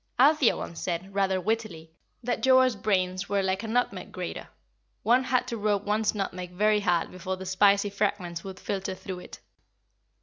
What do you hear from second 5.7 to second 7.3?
one's nutmeg very hard